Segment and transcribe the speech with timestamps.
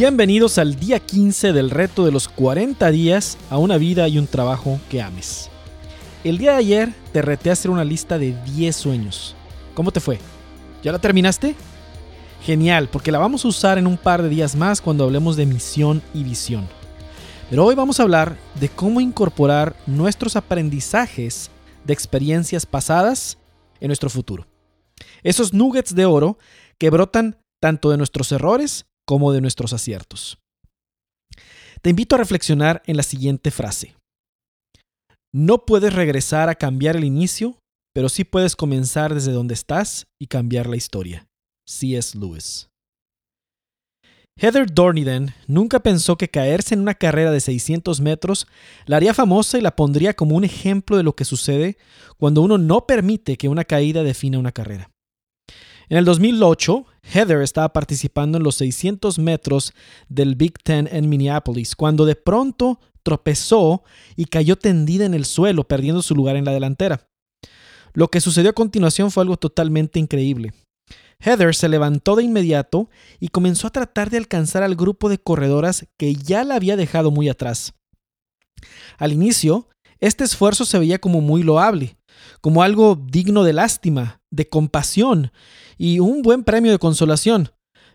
[0.00, 4.26] Bienvenidos al día 15 del reto de los 40 días a una vida y un
[4.26, 5.50] trabajo que ames.
[6.24, 9.36] El día de ayer te reté a hacer una lista de 10 sueños.
[9.74, 10.18] ¿Cómo te fue?
[10.82, 11.54] ¿Ya la terminaste?
[12.42, 15.44] Genial, porque la vamos a usar en un par de días más cuando hablemos de
[15.44, 16.66] misión y visión.
[17.50, 21.50] Pero hoy vamos a hablar de cómo incorporar nuestros aprendizajes
[21.84, 23.36] de experiencias pasadas
[23.80, 24.46] en nuestro futuro.
[25.22, 26.38] Esos nuggets de oro
[26.78, 30.38] que brotan tanto de nuestros errores como de nuestros aciertos.
[31.82, 33.96] Te invito a reflexionar en la siguiente frase.
[35.34, 37.58] No puedes regresar a cambiar el inicio,
[37.92, 41.26] pero sí puedes comenzar desde donde estás y cambiar la historia.
[41.68, 42.16] C.S.
[42.16, 42.68] Lewis.
[44.38, 48.46] Heather Dorniden nunca pensó que caerse en una carrera de 600 metros
[48.86, 51.78] la haría famosa y la pondría como un ejemplo de lo que sucede
[52.16, 54.92] cuando uno no permite que una caída defina una carrera.
[55.88, 59.72] En el 2008, Heather estaba participando en los 600 metros
[60.08, 63.82] del Big Ten en Minneapolis, cuando de pronto tropezó
[64.16, 67.08] y cayó tendida en el suelo, perdiendo su lugar en la delantera.
[67.92, 70.52] Lo que sucedió a continuación fue algo totalmente increíble.
[71.20, 72.88] Heather se levantó de inmediato
[73.18, 77.10] y comenzó a tratar de alcanzar al grupo de corredoras que ya la había dejado
[77.10, 77.74] muy atrás.
[78.98, 81.96] Al inicio, este esfuerzo se veía como muy loable,
[82.40, 85.32] como algo digno de lástima, de compasión
[85.78, 87.50] y un buen premio de consolación.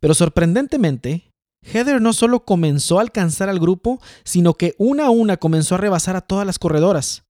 [0.00, 5.36] Pero sorprendentemente, Heather no solo comenzó a alcanzar al grupo, sino que una a una
[5.36, 7.24] comenzó a rebasar a todas las corredoras.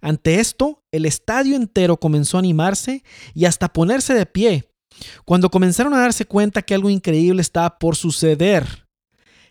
[0.00, 3.04] Ante esto, el estadio entero comenzó a animarse
[3.34, 4.68] y hasta ponerse de pie,
[5.24, 8.81] cuando comenzaron a darse cuenta que algo increíble estaba por suceder.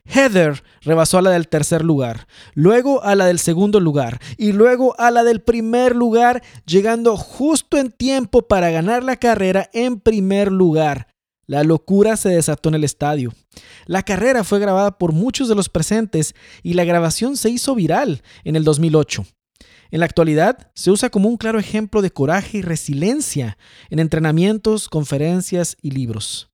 [0.05, 4.99] Heather rebasó a la del tercer lugar, luego a la del segundo lugar y luego
[4.99, 10.51] a la del primer lugar, llegando justo en tiempo para ganar la carrera en primer
[10.51, 11.07] lugar.
[11.45, 13.33] La locura se desató en el estadio.
[13.85, 18.23] La carrera fue grabada por muchos de los presentes y la grabación se hizo viral
[18.43, 19.25] en el 2008.
[19.91, 23.57] En la actualidad se usa como un claro ejemplo de coraje y resiliencia
[23.89, 26.50] en entrenamientos, conferencias y libros.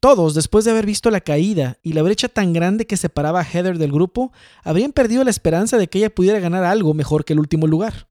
[0.00, 3.44] Todos, después de haber visto la caída y la brecha tan grande que separaba a
[3.44, 4.32] Heather del grupo,
[4.62, 8.08] habrían perdido la esperanza de que ella pudiera ganar algo mejor que el último lugar.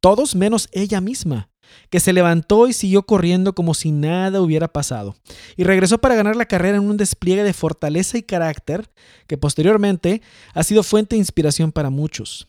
[0.00, 1.48] Todos menos ella misma,
[1.88, 5.16] que se levantó y siguió corriendo como si nada hubiera pasado,
[5.56, 8.90] y regresó para ganar la carrera en un despliegue de fortaleza y carácter
[9.26, 10.20] que posteriormente
[10.52, 12.48] ha sido fuente de inspiración para muchos.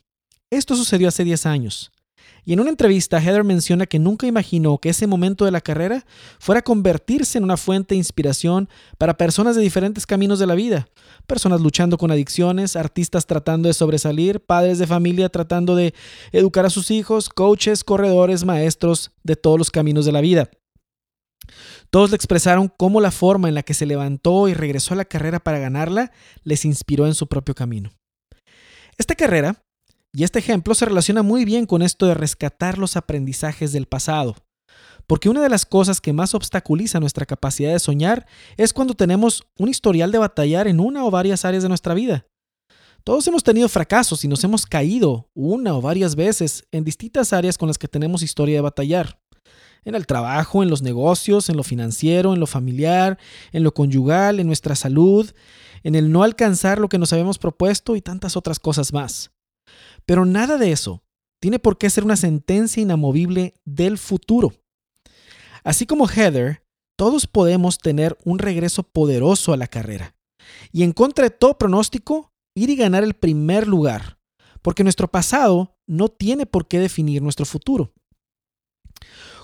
[0.50, 1.91] Esto sucedió hace 10 años,
[2.46, 6.06] y en una entrevista, Heather menciona que nunca imaginó que ese momento de la carrera
[6.40, 8.70] fuera a convertirse en una fuente de inspiración
[9.00, 10.88] para personas de diferentes caminos de la vida.
[11.26, 15.96] Personas luchando con adicciones, artistas tratando de sobresalir, padres de familia tratando de
[16.32, 20.52] educar a sus hijos, coaches, corredores, maestros de todos los caminos de la vida.
[21.90, 25.06] Todos le expresaron cómo la forma en la que se levantó y regresó a la
[25.06, 26.12] carrera para ganarla
[26.44, 27.92] les inspiró en su propio camino.
[28.98, 29.64] Esta carrera
[30.16, 34.38] y este ejemplo se relaciona muy bien con esto de rescatar los aprendizajes del pasado.
[35.08, 39.44] Porque una de las cosas que más obstaculiza nuestra capacidad de soñar es cuando tenemos
[39.59, 42.28] un historial de batallar en una o varias áreas de nuestra vida.
[43.03, 47.58] Todos hemos tenido fracasos y nos hemos caído una o varias veces en distintas áreas
[47.58, 49.20] con las que tenemos historia de batallar.
[49.84, 53.20] En el trabajo, en los negocios, en lo financiero, en lo familiar,
[53.52, 55.30] en lo conyugal, en nuestra salud,
[55.84, 59.34] en el no alcanzar lo que nos habíamos propuesto y tantas otras cosas más.
[60.06, 61.03] Pero nada de eso
[61.40, 64.53] tiene por qué ser una sentencia inamovible del futuro.
[65.64, 66.64] Así como Heather,
[66.98, 70.16] todos podemos tener un regreso poderoso a la carrera.
[70.72, 74.20] Y en contra de todo pronóstico, ir y ganar el primer lugar.
[74.62, 77.94] Porque nuestro pasado no tiene por qué definir nuestro futuro.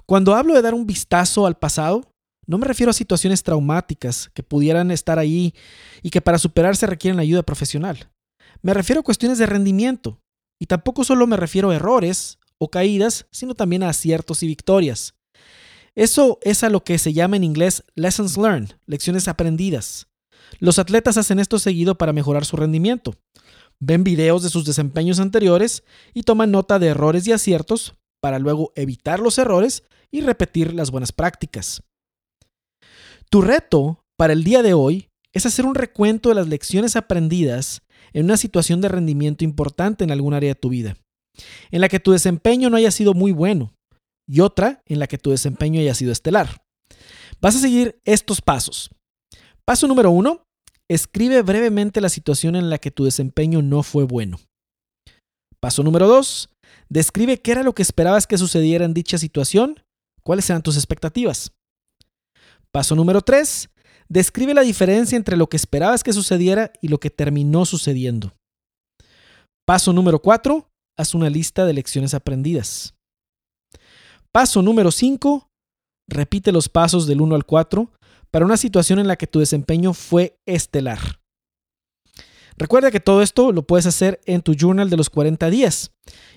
[0.05, 2.11] Cuando hablo de dar un vistazo al pasado,
[2.47, 5.53] no me refiero a situaciones traumáticas que pudieran estar ahí
[6.01, 8.10] y que para superarse requieren ayuda profesional.
[8.61, 10.19] Me refiero a cuestiones de rendimiento,
[10.59, 15.15] y tampoco solo me refiero a errores o caídas, sino también a aciertos y victorias.
[15.95, 20.07] Eso es a lo que se llama en inglés lessons learned, lecciones aprendidas.
[20.59, 23.15] Los atletas hacen esto seguido para mejorar su rendimiento.
[23.79, 25.83] Ven videos de sus desempeños anteriores
[26.13, 30.91] y toman nota de errores y aciertos para luego evitar los errores y repetir las
[30.91, 31.81] buenas prácticas.
[33.29, 37.81] Tu reto para el día de hoy es hacer un recuento de las lecciones aprendidas
[38.13, 40.97] en una situación de rendimiento importante en algún área de tu vida,
[41.71, 43.73] en la que tu desempeño no haya sido muy bueno
[44.27, 46.61] y otra en la que tu desempeño haya sido estelar.
[47.41, 48.91] Vas a seguir estos pasos.
[49.65, 50.43] Paso número uno,
[50.89, 54.39] escribe brevemente la situación en la que tu desempeño no fue bueno.
[55.59, 56.49] Paso número dos,
[56.89, 59.81] describe qué era lo que esperabas que sucediera en dicha situación,
[60.23, 61.51] cuáles eran tus expectativas.
[62.71, 63.69] Paso número tres,
[64.11, 68.33] Describe la diferencia entre lo que esperabas que sucediera y lo que terminó sucediendo.
[69.65, 70.67] Paso número 4.
[70.99, 72.93] Haz una lista de lecciones aprendidas.
[74.33, 75.47] Paso número 5.
[76.09, 77.89] Repite los pasos del 1 al 4
[78.31, 81.21] para una situación en la que tu desempeño fue estelar.
[82.57, 85.91] Recuerda que todo esto lo puedes hacer en tu journal de los 40 días.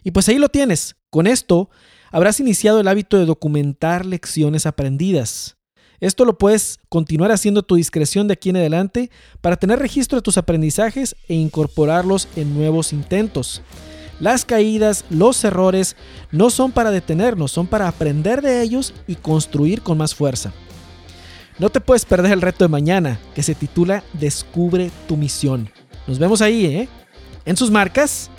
[0.04, 0.94] Y pues ahí lo tienes.
[1.10, 1.70] Con esto
[2.12, 5.56] habrás iniciado el hábito de documentar lecciones aprendidas.
[6.00, 9.11] Esto lo puedes continuar haciendo a tu discreción de aquí en adelante
[9.41, 13.62] para tener registro de tus aprendizajes e incorporarlos en nuevos intentos.
[14.20, 15.96] Las caídas, los errores,
[16.31, 20.52] no son para detenernos, son para aprender de ellos y construir con más fuerza.
[21.58, 25.70] No te puedes perder el reto de mañana, que se titula Descubre tu misión.
[26.06, 26.88] Nos vemos ahí, ¿eh?
[27.44, 28.31] En sus marcas,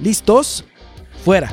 [0.00, 0.64] listos,
[1.24, 1.52] fuera.